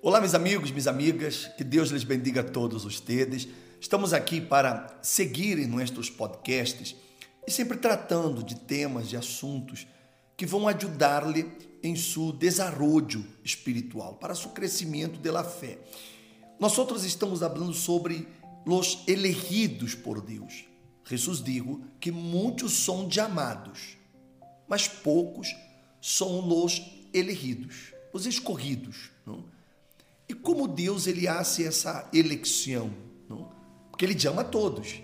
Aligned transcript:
Olá, 0.00 0.20
meus 0.20 0.32
amigos, 0.32 0.70
minhas 0.70 0.86
amigas, 0.86 1.50
que 1.56 1.64
Deus 1.64 1.88
lhes 1.90 2.04
bendiga 2.04 2.40
a 2.42 2.44
todos 2.44 2.84
ustedes. 2.84 3.48
Estamos 3.80 4.12
aqui 4.12 4.40
para 4.40 4.96
seguir 5.02 5.58
em 5.58 5.66
nossos 5.66 6.08
podcasts 6.08 6.94
e 7.44 7.50
sempre 7.50 7.76
tratando 7.76 8.44
de 8.44 8.54
temas, 8.54 9.08
de 9.08 9.16
assuntos 9.16 9.88
que 10.36 10.46
vão 10.46 10.68
ajudar-lhe 10.68 11.50
em 11.82 11.96
seu 11.96 12.30
desenvolvimento 12.30 13.26
espiritual, 13.42 14.14
para 14.14 14.36
seu 14.36 14.50
crescimento 14.50 15.18
da 15.18 15.42
fé. 15.42 15.80
Nós 16.60 16.78
outros 16.78 17.04
estamos 17.04 17.40
falando 17.40 17.74
sobre 17.74 18.28
os 18.64 19.00
elegidos 19.08 19.96
por 19.96 20.20
Deus. 20.20 20.64
Jesus 21.04 21.42
digo 21.42 21.82
que 21.98 22.12
muitos 22.12 22.84
são 22.84 23.10
chamados, 23.10 23.98
mas 24.68 24.86
poucos 24.86 25.56
são 26.00 26.48
os 26.64 26.80
elegidos, 27.12 27.92
os 28.12 28.26
escorridos. 28.26 29.10
Não? 29.26 29.57
E 30.28 30.34
como 30.34 30.68
Deus 30.68 31.06
ele 31.06 31.26
hace 31.26 31.64
essa 31.64 32.08
eleição? 32.12 32.90
Não? 33.28 33.50
Porque 33.90 34.04
ele 34.04 34.18
chama 34.18 34.42
a 34.42 34.44
todos. 34.44 35.00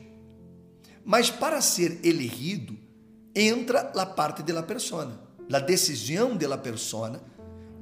Mas 1.04 1.30
para 1.30 1.60
ser 1.60 2.00
elegido, 2.04 2.76
entra 3.34 3.80
a 3.80 4.06
parte 4.06 4.42
da 4.42 4.62
persona, 4.62 5.20
a 5.52 5.58
decisão 5.58 6.36
da 6.36 6.56
persona 6.56 7.22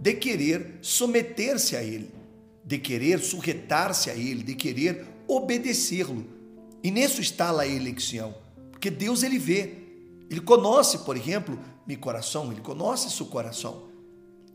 de 0.00 0.14
querer 0.14 0.78
someter-se 0.82 1.76
a 1.76 1.82
ele, 1.82 2.10
de 2.64 2.78
querer 2.78 3.20
sujeitar-se 3.20 4.10
a 4.10 4.14
ele, 4.14 4.42
de 4.42 4.54
querer 4.54 5.06
obedecê-lo. 5.28 6.24
E 6.82 6.90
nisso 6.90 7.20
está 7.20 7.56
a 7.56 7.66
eleição, 7.66 8.34
porque 8.72 8.90
Deus 8.90 9.22
ele 9.22 9.38
vê, 9.38 9.74
ele 10.28 10.40
conhece, 10.40 10.98
por 10.98 11.16
exemplo, 11.16 11.56
meu 11.86 11.98
coração, 11.98 12.50
ele 12.50 12.60
conhece 12.60 13.10
seu 13.10 13.26
coração. 13.26 13.91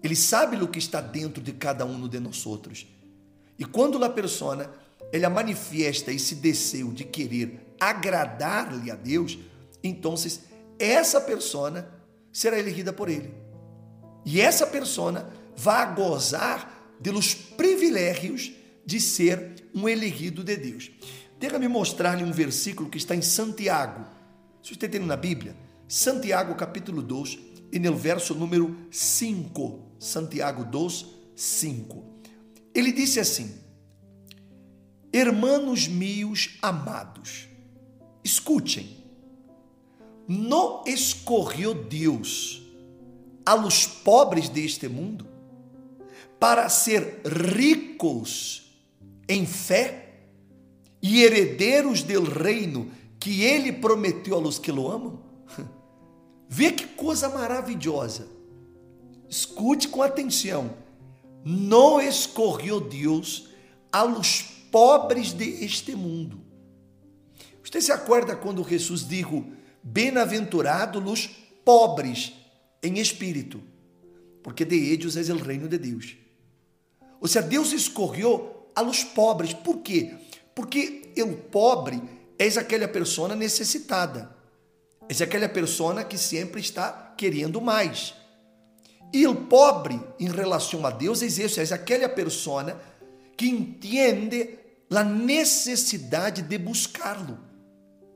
Ele 0.03 0.15
sabe 0.15 0.55
o 0.57 0.67
que 0.67 0.79
está 0.79 1.01
dentro 1.01 1.41
de 1.41 1.51
cada 1.51 1.85
um 1.85 2.07
de 2.07 2.19
nós 2.19 2.45
outros. 2.45 2.87
E 3.57 3.65
quando 3.65 4.03
a 4.03 4.09
persona 4.09 4.69
ela 5.11 5.29
manifesta 5.29 6.11
esse 6.11 6.35
desejo 6.35 6.91
de 6.91 7.03
querer 7.03 7.75
agradar-lhe 7.79 8.91
a 8.91 8.95
Deus, 8.95 9.37
então 9.83 10.15
essa 10.77 11.21
persona 11.21 11.89
será 12.31 12.59
elegida 12.59 12.91
por 12.93 13.09
ele. 13.09 13.33
E 14.25 14.41
essa 14.41 14.67
persona 14.67 15.29
vai 15.55 15.95
gozar 15.95 16.95
dos 16.99 17.33
privilégios 17.33 18.51
de 18.85 18.99
ser 18.99 19.69
um 19.73 19.87
elegido 19.87 20.43
de 20.43 20.55
Deus. 20.55 20.91
Deixa-me 21.39 21.67
mostrar-lhe 21.67 22.23
um 22.23 22.31
versículo 22.31 22.89
que 22.89 22.97
está 22.97 23.15
em 23.15 23.21
Santiago. 23.21 24.05
Se 24.61 24.75
você 24.75 24.87
tem 24.87 24.99
na 24.99 25.15
Bíblia, 25.15 25.55
Santiago 25.87 26.55
capítulo 26.55 27.01
2, 27.01 27.39
e 27.71 27.79
no 27.79 27.95
verso 27.95 28.33
número 28.33 28.75
5. 28.91 29.86
Santiago 29.99 30.63
2, 30.63 31.05
5. 31.35 32.03
Ele 32.73 32.91
disse 32.91 33.19
assim: 33.19 33.53
Hermanos 35.11 35.87
meus 35.87 36.57
amados, 36.61 37.47
escutem, 38.23 38.97
não 40.27 40.83
escorreu 40.85 41.73
Deus 41.73 42.61
a 43.45 43.53
los 43.53 43.87
pobres 43.87 44.49
deste 44.49 44.87
mundo 44.87 45.25
para 46.39 46.69
ser 46.69 47.21
ricos 47.25 48.77
em 49.27 49.45
fé 49.45 50.19
e 51.01 51.23
herdeiros 51.23 52.03
do 52.03 52.23
reino 52.23 52.91
que 53.19 53.43
ele 53.43 53.71
prometeu 53.71 54.35
a 54.37 54.39
los 54.39 54.59
que 54.59 54.71
lo 54.71 54.91
amam? 54.91 55.19
Vê 56.49 56.71
que 56.71 56.85
coisa 56.85 57.29
maravilhosa. 57.29 58.36
Escute 59.29 59.87
com 59.87 60.01
atenção. 60.01 60.75
Não 61.43 62.01
escorreu 62.01 62.79
Deus 62.79 63.49
a 63.91 64.03
los 64.03 64.41
pobres 64.71 65.33
de 65.33 65.63
este 65.63 65.95
mundo. 65.95 66.41
Você 67.63 67.81
se 67.81 67.91
acorda 67.91 68.35
quando 68.35 68.67
Jesus 68.67 69.07
disse: 69.07 69.43
Bem-aventurados 69.83 71.03
os 71.05 71.27
pobres 71.63 72.33
em 72.81 72.99
espírito, 72.99 73.61
porque 74.41 74.63
de 74.63 74.75
eles 74.75 75.15
é 75.15 75.33
o 75.33 75.37
reino 75.37 75.67
de 75.67 75.77
Deus. 75.77 76.15
Ou 77.19 77.27
seja, 77.27 77.45
Deus 77.45 77.71
escorreu 77.71 78.69
a 78.75 78.81
los 78.81 79.03
pobres. 79.03 79.53
Por 79.53 79.79
quê? 79.79 80.13
Porque 80.53 81.11
o 81.17 81.33
pobre 81.49 82.01
é 82.37 82.47
aquela 82.47 82.87
pessoa 82.87 83.35
necessitada. 83.35 84.35
É 85.09 85.23
aquela 85.23 85.49
pessoa 85.49 86.03
que 86.03 86.17
sempre 86.17 86.61
está 86.61 87.13
querendo 87.17 87.59
mais. 87.59 88.13
E 89.13 89.25
o 89.25 89.35
pobre 89.35 89.99
em 90.19 90.29
relação 90.29 90.85
a 90.85 90.89
Deus 90.89 91.21
é 91.21 91.25
isso, 91.25 91.59
é 91.59 91.63
aquela 91.73 92.09
pessoa 92.09 92.79
que 93.35 93.47
entende 93.47 94.57
a 94.89 95.03
necessidade 95.03 96.41
de 96.41 96.57
buscá-lo, 96.57 97.39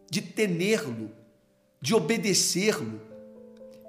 de 0.10 0.22
tê-lo, 0.22 1.12
de 1.82 1.94
obedecê-lo. 1.94 3.02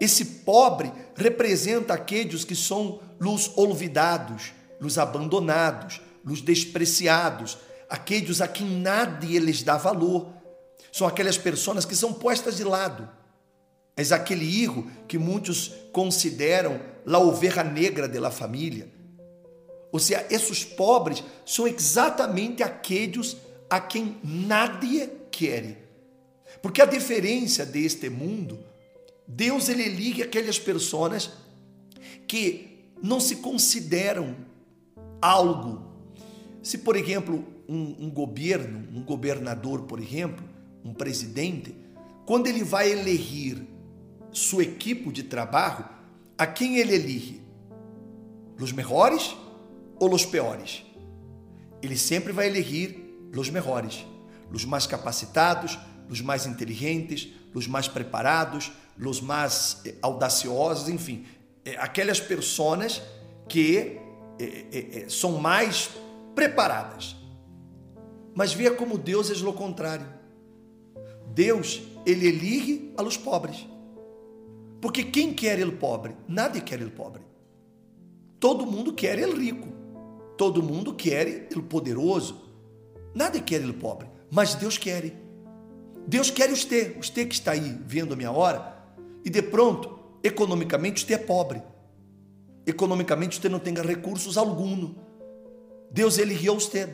Esse 0.00 0.24
pobre 0.24 0.92
representa 1.14 1.94
aqueles 1.94 2.44
que 2.44 2.56
são 2.56 3.00
os 3.20 3.56
olvidados, 3.56 4.52
os 4.80 4.98
abandonados, 4.98 6.00
os 6.24 6.40
despreciados, 6.40 7.58
aqueles 7.88 8.40
a 8.40 8.48
quem 8.48 8.80
nada 8.80 9.24
lhes 9.26 9.62
dá 9.62 9.76
valor 9.76 10.42
são 10.92 11.06
aquelas 11.06 11.38
pessoas 11.38 11.86
que 11.86 11.96
são 11.96 12.12
postas 12.12 12.56
de 12.56 12.64
lado. 12.64 13.08
É 13.96 14.02
aquele 14.14 14.44
hijo 14.44 14.90
que 15.06 15.18
muitos 15.18 15.68
consideram 15.92 16.80
a 17.06 17.18
oveja 17.18 17.62
negra 17.62 18.08
da 18.08 18.30
família. 18.30 18.88
Ou 19.90 19.98
seja, 19.98 20.26
esses 20.30 20.64
pobres 20.64 21.22
são 21.44 21.68
exatamente 21.68 22.62
aqueles 22.62 23.36
a 23.68 23.78
quem 23.78 24.16
nadie 24.24 25.10
quer. 25.30 25.78
Porque 26.62 26.80
a 26.80 26.86
diferença 26.86 27.66
deste 27.66 28.08
mundo, 28.08 28.58
Deus 29.26 29.68
ele 29.68 29.88
liga 29.88 30.24
aquelas 30.24 30.58
pessoas 30.58 31.30
que 32.26 32.86
não 33.02 33.20
se 33.20 33.36
consideram 33.36 34.34
algo. 35.20 35.82
Se, 36.62 36.78
por 36.78 36.96
exemplo, 36.96 37.44
um, 37.68 38.06
um 38.06 38.10
governo, 38.10 38.88
um 38.96 39.02
governador, 39.02 39.82
por 39.82 40.00
exemplo, 40.00 40.44
um 40.84 40.94
presidente, 40.94 41.74
quando 42.24 42.46
ele 42.46 42.64
vai 42.64 42.90
eleger 42.90 43.58
sua 44.32 44.62
equipe 44.62 45.10
de 45.12 45.22
trabalho, 45.22 45.84
a 46.36 46.46
quem 46.46 46.78
ele 46.78 46.94
elige? 46.94 47.42
Os 48.58 48.72
melhores 48.72 49.36
ou 50.00 50.12
os 50.12 50.24
piores? 50.24 50.84
Ele 51.82 51.96
sempre 51.96 52.32
vai 52.32 52.46
eleger 52.46 52.96
os 53.36 53.50
melhores, 53.50 54.04
os 54.52 54.64
mais 54.64 54.86
capacitados, 54.86 55.78
os 56.08 56.20
mais 56.20 56.46
inteligentes, 56.46 57.28
os 57.54 57.66
mais 57.66 57.88
preparados, 57.88 58.72
os 58.98 59.20
mais 59.20 59.80
eh, 59.84 59.94
audaciosos, 60.00 60.88
enfim, 60.88 61.26
eh, 61.64 61.76
aquelas 61.78 62.20
pessoas 62.20 63.02
que 63.48 63.98
eh, 64.38 65.06
são 65.08 65.38
mais 65.38 65.90
preparadas. 66.34 67.16
Mas 68.34 68.52
veja 68.52 68.72
como 68.72 68.96
Deus 68.96 69.30
é 69.30 69.46
o 69.46 69.52
contrário. 69.52 70.06
Deus, 71.34 71.82
ele 72.06 72.26
elige 72.28 72.92
a 72.96 73.02
los 73.02 73.16
pobres. 73.16 73.66
Porque 74.82 75.04
quem 75.04 75.32
quer 75.32 75.60
ele 75.60 75.72
pobre? 75.72 76.16
Nadie 76.28 76.60
quer 76.60 76.80
ele 76.80 76.90
pobre. 76.90 77.22
Todo 78.40 78.66
mundo 78.66 78.92
quer 78.92 79.16
ele 79.16 79.32
rico. 79.32 79.68
Todo 80.36 80.60
mundo 80.60 80.92
quer 80.92 81.28
ele 81.28 81.62
poderoso. 81.62 82.42
Nada 83.14 83.38
quer 83.40 83.62
ele 83.62 83.72
pobre, 83.72 84.08
mas 84.28 84.56
Deus 84.56 84.76
quer. 84.76 85.14
Deus 86.06 86.32
quer 86.32 86.50
você, 86.50 86.96
você 87.00 87.24
que 87.24 87.34
está 87.34 87.52
aí 87.52 87.78
vendo 87.86 88.14
a 88.14 88.16
minha 88.16 88.32
hora, 88.32 88.76
e 89.24 89.30
de 89.30 89.40
pronto, 89.40 89.98
economicamente 90.24 91.06
você 91.06 91.14
é 91.14 91.18
pobre. 91.18 91.62
Economicamente 92.66 93.40
você 93.40 93.48
não 93.48 93.60
tem 93.60 93.74
recursos 93.74 94.36
algum. 94.36 94.94
Deus 95.92 96.18
eligiu 96.18 96.54
você. 96.54 96.88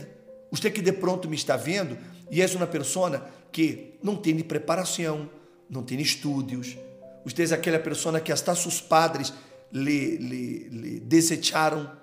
Você 0.50 0.70
que 0.70 0.82
de 0.82 0.92
pronto 0.92 1.26
me 1.26 1.36
está 1.36 1.56
vendo 1.56 1.96
e 2.30 2.42
és 2.42 2.54
uma 2.54 2.66
pessoa 2.66 3.30
que 3.50 3.98
não 4.02 4.16
tem 4.16 4.38
preparação, 4.40 5.30
não 5.70 5.82
tem 5.82 5.98
estudos. 6.00 6.76
Você 7.24 7.44
é 7.44 7.54
aquela 7.54 7.78
pessoa 7.78 8.20
que 8.20 8.32
até 8.32 8.54
seus 8.54 8.80
padres 8.80 9.32
lhe, 9.72 10.16
lhe, 10.16 10.68
lhe 10.68 11.00
desecharam 11.00 11.98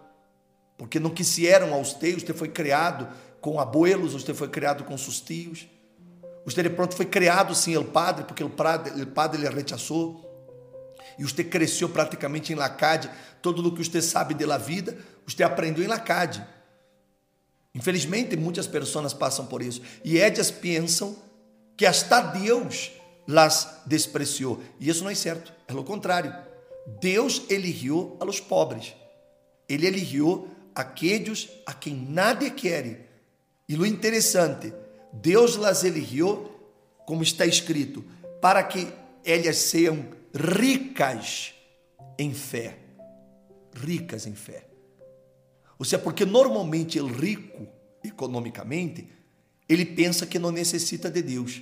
porque 0.77 0.99
não 0.99 1.09
quiseram 1.09 1.73
a 1.73 1.77
você. 1.77 2.13
Você 2.13 2.33
foi 2.33 2.49
criado 2.49 3.07
com 3.41 3.59
abuelos, 3.59 4.13
você 4.13 4.33
foi 4.33 4.49
criado 4.49 4.83
com 4.83 4.97
seus 4.97 5.19
tios. 5.19 5.67
Você 6.45 6.61
de 6.61 6.69
pronto 6.69 6.95
foi 6.95 7.05
criado 7.05 7.55
sem 7.55 7.75
o 7.77 7.83
padre, 7.83 8.23
porque 8.25 8.43
o 8.43 8.49
padre, 8.49 9.01
o 9.01 9.07
padre 9.07 9.41
lhe 9.41 9.49
rechaçou. 9.49 10.21
E 11.17 11.23
você 11.23 11.43
cresceu 11.43 11.89
praticamente 11.89 12.51
em 12.51 12.55
Lacade. 12.55 13.09
Todo 13.41 13.65
o 13.65 13.73
que 13.73 13.83
você 13.83 14.01
sabe 14.01 14.33
da 14.33 14.57
vida, 14.57 14.97
você 15.25 15.43
aprendeu 15.43 15.83
em 15.83 15.87
Lacade. 15.87 16.45
Infelizmente, 17.73 18.37
muitas 18.37 18.67
pessoas 18.67 19.13
passam 19.13 19.45
por 19.45 19.61
isso. 19.61 19.81
E 20.03 20.17
elas 20.17 20.51
pensam 20.51 21.15
que 21.75 21.85
hasta 21.85 22.21
Deus 22.21 22.91
las 23.27 23.81
despreciou. 23.85 24.61
E 24.79 24.89
isso 24.89 25.03
não 25.03 25.11
é 25.11 25.15
certo. 25.15 25.53
É 25.67 25.73
o 25.73 25.83
contrário. 25.83 26.33
Deus 27.01 27.43
eligiu 27.49 28.15
a 28.19 28.25
los 28.25 28.39
pobres. 28.39 28.93
Ele 29.67 29.87
eligiu 29.87 30.47
aquellos 30.73 31.49
a 31.65 31.73
quem 31.73 31.95
nadie 31.95 32.51
quer. 32.51 33.09
E 33.67 33.75
o 33.75 33.85
interessante, 33.85 34.73
Deus 35.11 35.55
las 35.55 35.83
eligió, 35.83 36.51
como 37.05 37.23
está 37.23 37.45
escrito, 37.45 38.03
para 38.41 38.63
que 38.63 38.87
elas 39.23 39.57
sejam 39.57 40.05
ricas 40.33 41.53
em 42.17 42.33
fé. 42.33 42.77
Ricas 43.73 44.27
em 44.27 44.35
fé. 44.35 44.67
Ou 45.79 45.85
seja, 45.85 45.99
porque 45.99 46.25
normalmente 46.25 46.99
o 46.99 47.07
rico, 47.07 47.67
economicamente, 48.03 49.09
ele 49.67 49.85
pensa 49.85 50.27
que 50.27 50.37
não 50.37 50.51
necessita 50.51 51.09
de 51.09 51.21
Deus. 51.21 51.61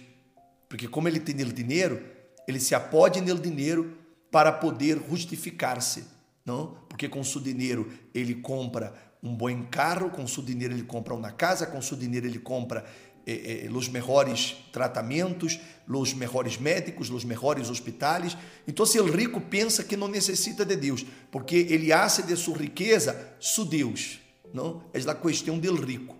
Porque 0.73 0.87
como 0.87 1.07
ele 1.07 1.19
tem 1.19 1.39
o 1.45 1.53
dinheiro, 1.53 2.01
ele 2.47 2.59
se 2.59 2.73
apode 2.73 3.21
no 3.21 3.37
dinheiro 3.37 3.95
para 4.31 4.51
poder 4.51 4.99
justificar-se, 5.07 6.03
não? 6.43 6.75
Porque 6.89 7.07
com 7.07 7.23
seu 7.23 7.39
dinheiro 7.39 7.91
ele 8.11 8.33
compra 8.33 8.91
um 9.21 9.35
bom 9.35 9.67
carro, 9.69 10.09
com 10.09 10.25
seu 10.25 10.41
dinheiro 10.41 10.73
ele 10.73 10.81
compra 10.81 11.13
uma 11.13 11.31
casa, 11.31 11.67
com 11.67 11.79
seu 11.79 11.95
dinheiro 11.95 12.25
ele 12.25 12.39
compra 12.39 12.83
eh, 13.27 13.67
eh, 13.67 13.69
os 13.71 13.87
melhores 13.87 14.55
tratamentos, 14.71 15.59
os 15.87 16.15
melhores 16.15 16.57
médicos, 16.57 17.11
os 17.11 17.23
melhores 17.23 17.69
hospitais. 17.69 18.35
Então, 18.67 18.83
se 18.83 18.99
o 18.99 19.05
rico 19.05 19.39
pensa 19.39 19.83
que 19.83 19.95
não 19.95 20.07
necessita 20.07 20.65
de 20.65 20.75
Deus, 20.75 21.05
porque 21.29 21.55
ele 21.55 21.93
acha 21.93 22.23
de 22.23 22.35
sua 22.35 22.57
riqueza 22.57 23.35
su 23.39 23.63
Deus, 23.63 24.19
não? 24.51 24.81
É 24.91 24.99
a 25.07 25.13
questão 25.13 25.59
do 25.59 25.75
rico. 25.75 26.15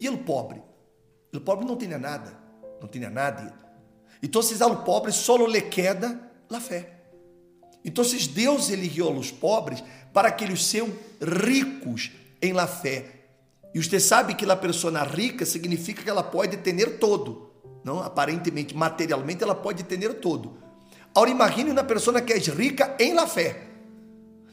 E 0.00 0.08
o 0.08 0.16
pobre? 0.16 0.62
O 1.30 1.40
pobre 1.40 1.66
não 1.66 1.76
tinha 1.76 1.98
nada, 1.98 2.34
não 2.80 2.88
tinha 2.88 3.10
nada. 3.10 3.60
Então, 4.22 4.40
ao 4.60 4.84
pobre 4.84 5.10
solo 5.10 5.46
lhe 5.46 5.60
queda 5.60 6.30
a 6.48 6.60
fé. 6.60 6.90
Então, 7.84 8.04
Deus 8.32 8.70
eligiu 8.70 9.10
os 9.10 9.30
pobres 9.30 9.82
para 10.12 10.30
que 10.30 10.44
eles 10.44 10.64
sejam 10.64 10.92
ricos 11.20 12.12
em 12.40 12.52
la 12.52 12.66
fé. 12.66 13.06
E 13.74 13.82
você 13.82 13.98
sabe 13.98 14.34
que 14.34 14.48
a 14.48 14.54
pessoa 14.54 15.02
rica 15.02 15.44
significa 15.44 16.02
que 16.02 16.10
ela 16.10 16.22
pode 16.22 16.58
ter 16.58 16.98
todo. 16.98 17.50
Não, 17.82 18.00
aparentemente, 18.00 18.76
materialmente, 18.76 19.42
ela 19.42 19.54
pode 19.54 19.82
ter 19.82 20.14
todo. 20.14 20.58
Agora, 21.14 21.30
imagine 21.30 21.70
uma 21.70 21.82
pessoa 21.82 22.20
que 22.20 22.32
é 22.32 22.38
rica 22.38 22.94
em 23.00 23.14
la 23.14 23.26
fé. 23.26 23.62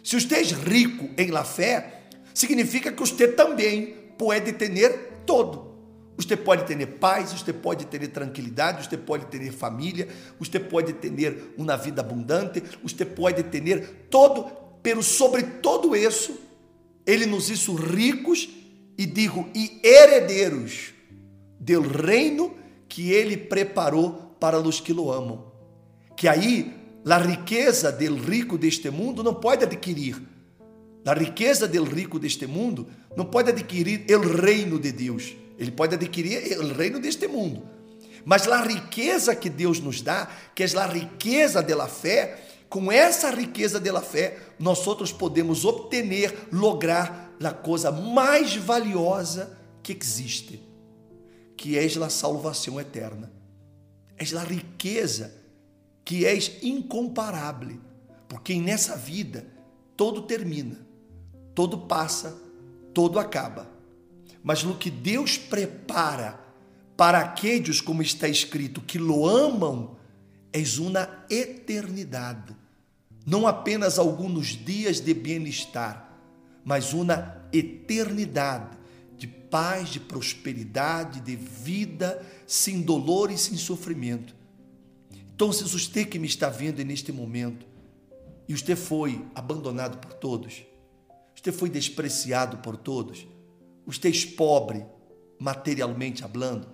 Se 0.04 0.20
você 0.20 0.36
é 0.36 0.42
rico 0.42 1.10
em 1.18 1.30
la 1.30 1.44
fé, 1.44 2.02
significa 2.34 2.92
que 2.92 3.00
você 3.00 3.28
também 3.28 3.94
pode 4.18 4.54
ter 4.54 5.24
todo. 5.26 5.69
Você 6.20 6.36
pode 6.36 6.66
ter 6.66 6.86
paz, 6.86 7.32
você 7.32 7.54
pode 7.54 7.86
ter 7.86 8.06
tranquilidade, 8.10 8.86
você 8.86 8.98
pode 8.98 9.28
ter 9.28 9.50
família, 9.54 10.06
você 10.38 10.60
pode 10.60 10.92
ter 10.92 11.54
uma 11.58 11.78
vida 11.78 12.02
abundante, 12.02 12.62
você 12.84 13.06
pode 13.06 13.42
ter 13.44 14.06
todo, 14.10 14.52
pero 14.84 15.02
sobre 15.02 15.44
todo 15.44 15.96
isso, 15.96 16.38
ele 17.08 17.26
nos 17.26 17.50
hizo 17.50 17.74
ricos 17.74 18.50
e 18.98 19.06
digo, 19.06 19.48
e 19.56 19.80
herdeiros 19.82 20.94
do 21.58 21.80
reino 21.80 22.54
que 22.90 23.14
ele 23.14 23.38
preparou 23.38 24.36
para 24.42 24.60
os 24.60 24.82
que 24.82 24.92
lo 24.92 25.14
amam. 25.14 25.54
Que 26.18 26.28
aí, 26.28 26.76
a 27.06 27.18
riqueza 27.18 27.94
del 27.94 28.18
rico 28.18 28.58
deste 28.58 28.90
mundo 28.90 29.24
não 29.24 29.36
pode 29.36 29.64
adquirir. 29.64 30.22
A 31.06 31.14
riqueza 31.14 31.66
del 31.66 31.86
rico 31.86 32.20
deste 32.20 32.46
mundo 32.46 32.90
não 33.16 33.24
pode 33.24 33.52
adquirir 33.52 34.06
o 34.14 34.20
reino 34.20 34.78
de 34.78 34.92
Deus 34.92 35.34
ele 35.60 35.72
pode 35.72 35.94
adquirir 35.94 36.58
o 36.58 36.74
reino 36.74 37.00
deste 37.00 37.28
mundo. 37.28 37.68
Mas 38.24 38.48
a 38.48 38.64
riqueza 38.64 39.36
que 39.36 39.50
Deus 39.50 39.82
nos 39.82 40.02
dá, 40.02 40.32
que 40.56 40.64
é 40.64 40.78
a 40.78 40.86
riqueza 40.86 41.62
da 41.62 41.88
fé, 41.88 42.40
com 42.70 42.90
essa 42.90 43.30
riqueza 43.30 43.78
da 43.78 44.02
fé, 44.02 44.38
nós 44.58 44.88
outros 44.88 45.12
podemos 45.12 45.66
obter, 45.66 46.48
lograr 46.52 47.36
a 47.44 47.52
coisa 47.52 47.92
mais 47.92 48.56
valiosa 48.56 49.58
que 49.84 49.92
existe, 49.92 50.64
que 51.58 51.78
é 51.78 51.84
a 51.84 52.10
salvação 52.10 52.80
eterna. 52.80 53.30
É 54.18 54.38
a 54.38 54.44
riqueza 54.44 55.34
que 56.06 56.26
é 56.26 56.38
incomparável, 56.62 57.80
porque 58.30 58.56
nessa 58.56 58.96
vida 58.96 59.46
todo 59.98 60.22
termina, 60.22 60.80
todo 61.54 61.80
passa, 61.80 62.38
todo 62.94 63.20
acaba 63.20 63.79
mas 64.44 64.64
no 64.64 64.76
que 64.76 64.90
Deus 64.90 65.38
prepara 65.38 66.40
para 66.96 67.20
aqueles, 67.20 67.82
como 67.82 68.02
está 68.02 68.28
escrito, 68.28 68.82
que 68.82 68.98
lo 68.98 69.26
amam, 69.28 69.98
és 70.52 70.78
uma 70.78 71.26
eternidade. 71.30 72.56
Não 73.26 73.48
apenas 73.48 74.00
alguns 74.00 74.48
dias 74.48 75.00
de 75.00 75.14
bem-estar, 75.14 76.12
mas 76.64 76.94
uma 76.94 77.38
eternidade 77.54 78.78
de 79.18 79.28
paz, 79.28 79.90
de 79.90 80.00
prosperidade, 80.00 81.20
de 81.20 81.36
vida 81.36 82.26
sem 82.48 82.82
dolor 82.82 83.32
e 83.32 83.38
sem 83.38 83.58
sofrimento. 83.58 84.36
Então, 85.34 85.52
se 85.54 85.64
você 85.64 86.06
que 86.06 86.20
me 86.20 86.28
está 86.28 86.50
vendo 86.50 86.84
neste 86.84 87.12
momento, 87.12 87.66
e 88.48 88.54
você 88.54 88.76
foi 88.76 89.26
abandonado 89.36 90.00
por 90.00 90.14
todos, 90.14 90.64
você 91.36 91.52
foi 91.52 91.70
despreciado 91.70 92.58
por 92.58 92.76
todos, 92.76 93.28
Usted 93.90 94.36
pobre, 94.36 94.86
materialmente 95.40 96.24
hablando. 96.24 96.68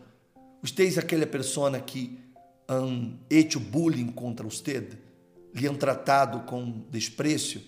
Usted 0.62 0.98
é 0.98 1.00
aquela 1.00 1.26
pessoa 1.26 1.80
que 1.80 2.20
han 2.68 3.18
bullying 3.72 4.12
contra 4.12 4.46
usted, 4.46 4.98
lhe 5.54 5.66
han 5.66 5.78
tratado 5.78 6.42
com 6.42 6.84
desprezo. 6.92 7.62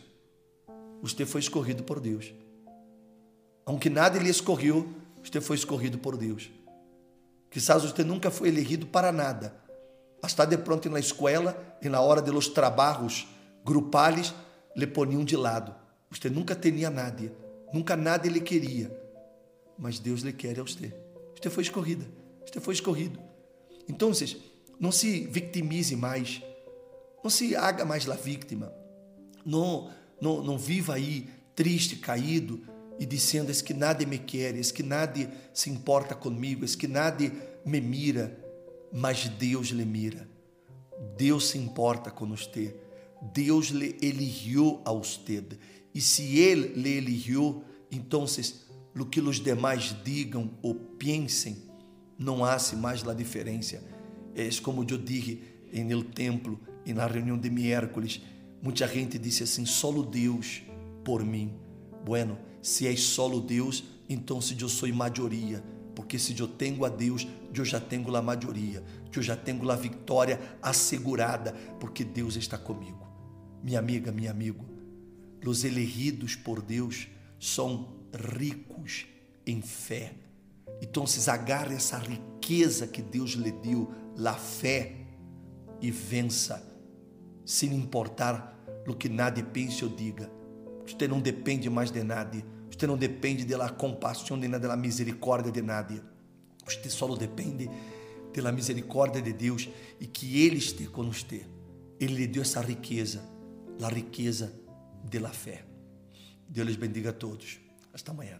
Usted 1.01 1.25
foi 1.25 1.39
escorrido 1.39 1.83
por 1.83 2.01
Deus. 2.01 2.33
Aunque 3.65 3.89
nada 3.89 4.19
lhe 4.19 4.29
escorreu, 4.29 4.85
você 5.23 5.39
foi 5.39 5.55
escorrido 5.55 5.97
por 5.97 6.17
Deus. 6.17 6.51
Quizás 7.49 7.83
você 7.83 8.03
nunca 8.03 8.29
foi 8.29 8.49
elegido 8.49 8.85
para 8.85 9.13
nada. 9.13 9.55
Hasta 10.21 10.43
de 10.43 10.57
pronto 10.57 10.89
na 10.89 10.99
escola 10.99 11.55
e 11.81 11.87
na 11.87 12.01
hora 12.01 12.21
de 12.21 12.31
los 12.31 12.49
trabalhos 12.49 13.25
grupales 13.63 14.33
lhe 14.75 14.87
poniam 14.87 15.23
de 15.23 15.37
lado. 15.37 15.73
Você 16.11 16.29
nunca 16.29 16.53
tinha 16.53 16.89
nada, 16.89 17.31
nunca 17.71 17.95
nada 17.95 18.27
ele 18.27 18.41
queria 18.41 19.06
mas 19.77 19.99
Deus 19.99 20.21
lhe 20.21 20.33
quer 20.33 20.59
a 20.59 20.63
você. 20.63 20.93
Você 21.39 21.49
foi 21.49 21.63
escorrida, 21.63 22.05
você 22.45 22.59
foi 22.59 22.73
escorrido. 22.73 23.19
Então, 23.87 24.11
não 24.79 24.91
se 24.91 25.21
victimize 25.27 25.95
mais, 25.95 26.41
não 27.23 27.29
se 27.29 27.55
haga 27.55 27.85
mais 27.85 28.07
a 28.09 28.15
vítima, 28.15 28.71
não, 29.45 29.89
não, 30.21 30.43
não 30.43 30.57
viva 30.57 30.95
aí 30.95 31.27
triste, 31.55 31.95
caído 31.95 32.61
e 32.99 33.05
dizendo: 33.05 33.51
es 33.51 33.61
que 33.61 33.73
nada 33.73 34.05
me 34.05 34.17
quer, 34.17 34.55
es 34.55 34.71
que 34.71 34.83
nada 34.83 35.31
se 35.53 35.69
importa 35.69 36.15
comigo, 36.15 36.65
es 36.65 36.75
que 36.75 36.87
nada 36.87 37.31
me 37.65 37.81
mira, 37.81 38.37
mas 38.91 39.27
Deus 39.27 39.67
lhe 39.67 39.85
mira. 39.85 40.27
Deus 41.15 41.49
se 41.49 41.57
importa 41.57 42.09
com 42.09 42.27
você. 42.27 42.75
Deus 43.33 43.67
lhe 43.67 43.97
eligiu 44.01 44.81
a 44.85 44.91
você. 44.91 45.43
E 45.93 46.01
se 46.01 46.37
Ele 46.37 46.69
lhe 46.79 46.97
eligiu, 46.97 47.63
então 47.91 48.25
lo 48.97 49.05
que 49.05 49.21
os 49.21 49.39
demais 49.39 49.95
digam 50.03 50.49
ou 50.59 50.73
pensem, 50.73 51.55
não 52.17 52.43
hace 52.43 52.75
mais 52.75 53.07
a 53.07 53.13
diferença. 53.13 53.79
É 54.33 54.49
como 54.63 54.83
eu 54.83 54.97
em 55.71 55.91
el 55.91 56.03
templo 56.03 56.59
e 56.83 56.93
na 56.93 57.05
reunião 57.05 57.37
de 57.37 57.47
miércoles, 57.47 58.19
muita 58.59 58.87
gente 58.87 59.19
disse 59.19 59.43
assim: 59.43 59.67
solo 59.67 60.01
Deus 60.01 60.63
por 61.05 61.23
mim. 61.23 61.53
Bueno, 62.03 62.39
se 62.59 62.87
é 62.87 62.95
solo 62.95 63.39
Deus, 63.39 63.83
então 64.09 64.41
se 64.41 64.59
eu 64.59 64.67
sou 64.67 64.91
maioria, 64.91 65.63
porque 65.93 66.17
se 66.17 66.35
eu 66.39 66.47
tenho 66.47 66.83
a 66.83 66.89
Deus, 66.89 67.27
eu 67.53 67.63
já 67.63 67.79
tenho 67.79 68.15
a 68.15 68.21
maioria, 68.21 68.83
eu 69.15 69.21
já 69.21 69.35
tenho 69.35 69.69
a 69.69 69.75
vitória 69.75 70.39
assegurada, 70.59 71.51
porque 71.79 72.03
Deus 72.03 72.35
está 72.35 72.57
comigo. 72.57 73.05
Minha 73.61 73.77
amiga, 73.77 74.11
meu 74.11 74.31
amigo, 74.31 74.65
os 75.45 75.63
elegidos 75.63 76.35
por 76.35 76.63
Deus 76.63 77.07
são 77.39 77.95
ricos 78.17 79.05
em 79.45 79.61
fé. 79.61 80.13
Então, 80.81 81.05
agarre 81.27 81.75
essa 81.75 81.97
riqueza 81.97 82.85
que 82.87 83.01
Deus 83.01 83.31
lhe 83.31 83.51
deu, 83.51 83.91
a 84.23 84.33
fé, 84.33 84.95
e 85.81 85.91
vença, 85.91 86.63
sem 87.45 87.73
importar 87.73 88.57
o 88.87 88.93
que 88.93 89.09
nada 89.09 89.41
pense 89.43 89.83
ou 89.83 89.89
diga. 89.89 90.29
Você 90.85 91.07
não 91.07 91.19
depende 91.19 91.69
mais 91.69 91.91
de 91.91 92.03
nada. 92.03 92.43
Você 92.69 92.87
não 92.87 92.97
depende 92.97 93.45
da 93.45 93.69
compaixão 93.69 94.39
de 94.39 94.47
nada, 94.47 94.67
da 94.67 94.77
misericórdia 94.77 95.51
de 95.51 95.61
nada. 95.61 96.03
Você 96.65 96.89
só 96.89 97.13
depende 97.15 97.69
da 98.33 98.51
misericórdia 98.51 99.21
de 99.21 99.33
Deus 99.33 99.67
e 99.99 100.05
que 100.05 100.45
Ele 100.45 100.57
esteja 100.57 100.89
com 100.89 101.11
você. 101.11 101.45
Ele 101.99 102.13
lhe 102.13 102.27
deu 102.27 102.43
essa 102.43 102.61
riqueza, 102.61 103.23
a 103.81 103.89
riqueza 103.89 104.53
da 105.03 105.29
fé. 105.29 105.65
Deus 106.47 106.67
lhes 106.67 106.75
bendiga 106.75 107.09
a 107.09 107.13
todos. 107.13 107.59
Hasta 107.97 108.11
amanhã. 108.11 108.39